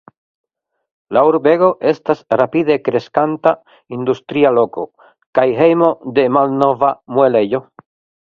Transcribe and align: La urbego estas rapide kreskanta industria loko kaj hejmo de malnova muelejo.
La 1.17 1.21
urbego 1.31 1.67
estas 1.89 2.23
rapide 2.41 2.77
kreskanta 2.87 3.53
industria 3.97 4.53
loko 4.59 4.87
kaj 5.41 5.45
hejmo 5.59 5.91
de 6.17 6.25
malnova 6.39 6.91
muelejo. 7.19 7.61